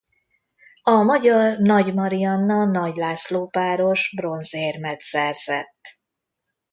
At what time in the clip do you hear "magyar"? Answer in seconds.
1.01-1.59